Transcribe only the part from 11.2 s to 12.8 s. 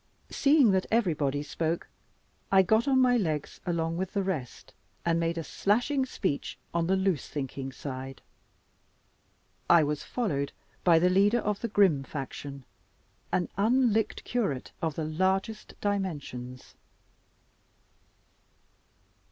of the grim faction